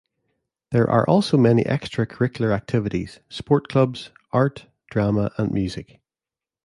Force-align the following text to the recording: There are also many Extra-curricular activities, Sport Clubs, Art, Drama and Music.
There 0.71 0.89
are 0.89 1.07
also 1.07 1.37
many 1.37 1.63
Extra-curricular 1.63 2.55
activities, 2.55 3.19
Sport 3.29 3.67
Clubs, 3.67 4.09
Art, 4.31 4.65
Drama 4.89 5.31
and 5.37 5.51
Music. 5.51 6.01